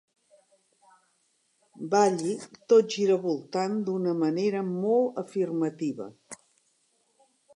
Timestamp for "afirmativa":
5.25-6.11